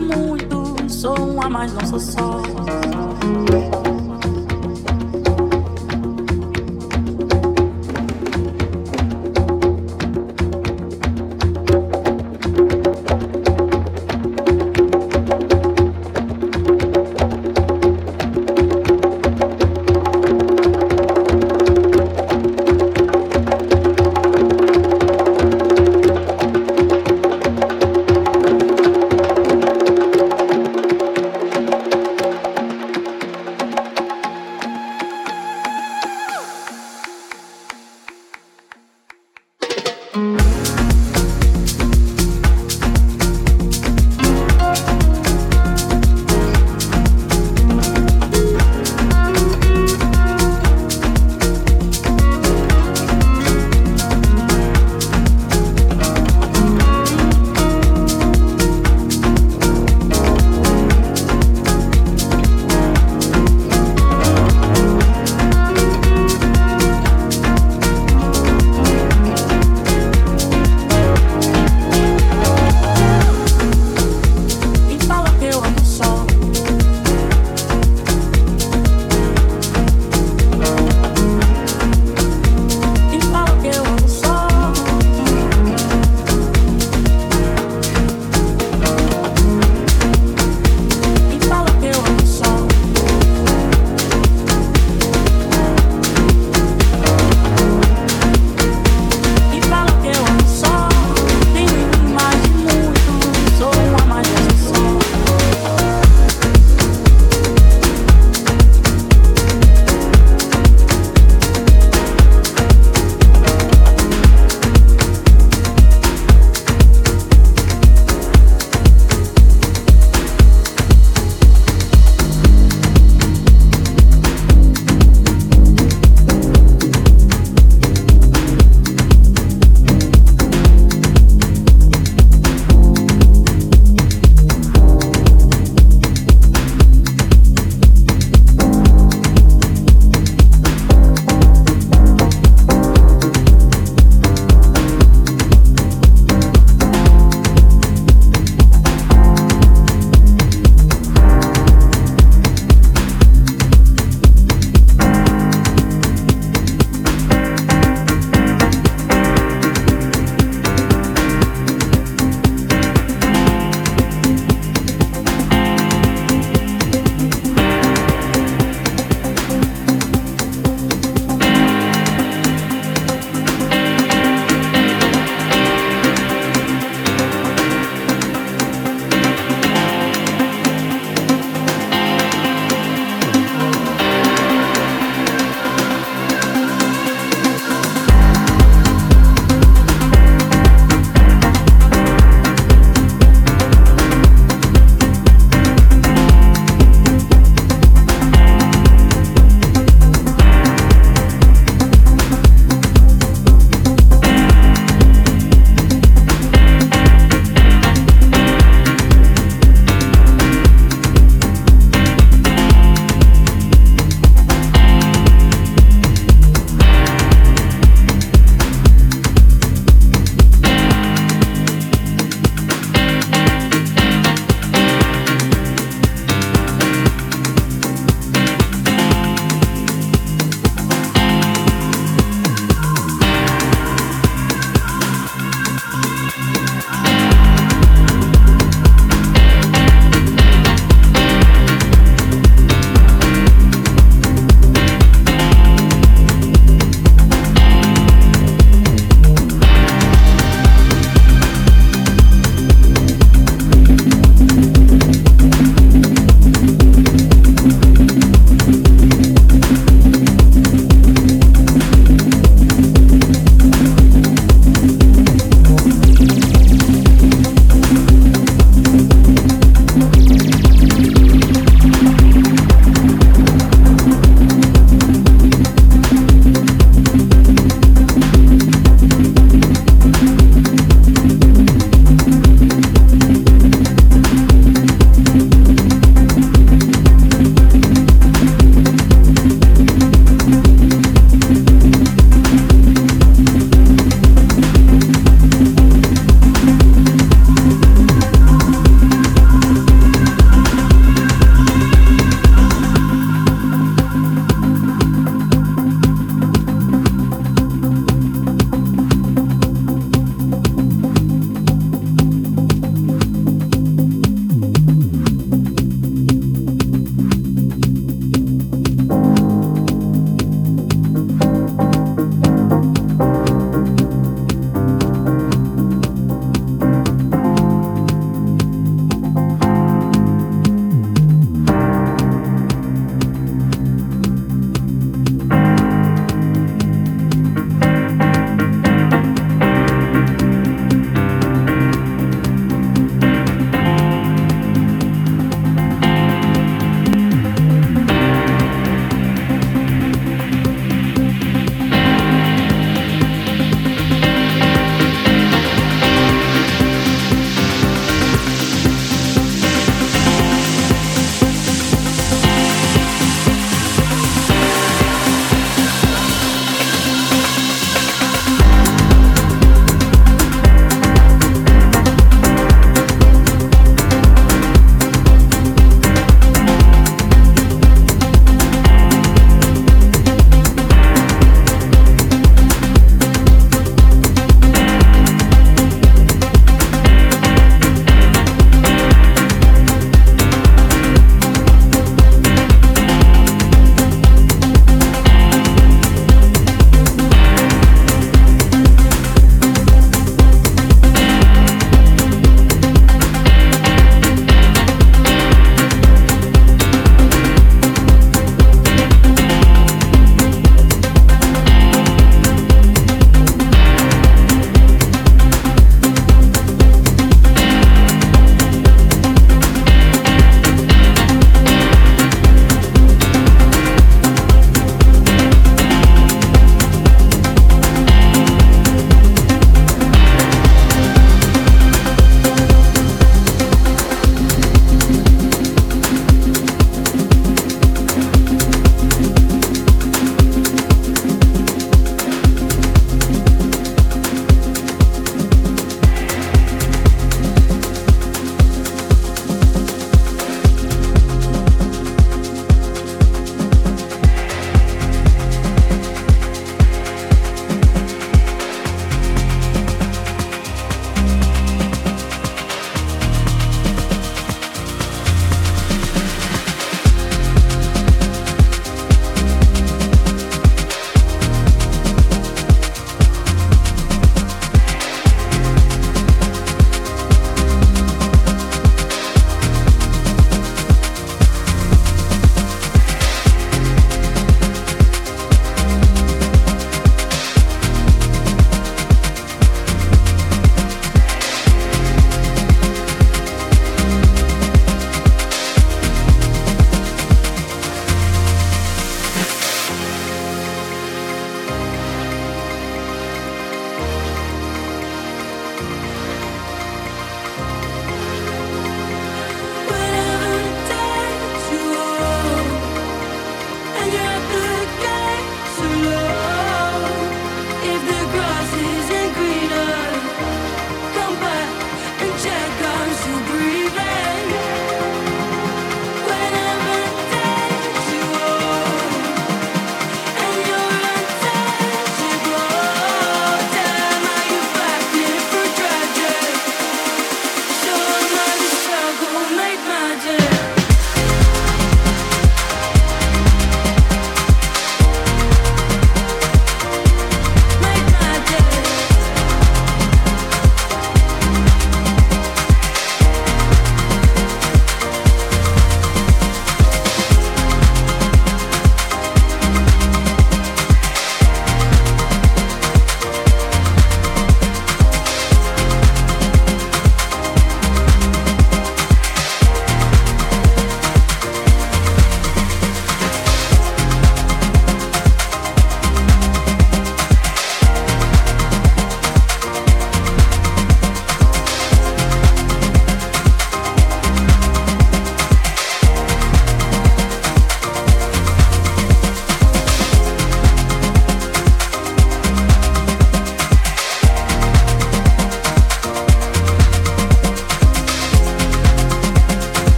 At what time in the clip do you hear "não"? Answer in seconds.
1.72-1.86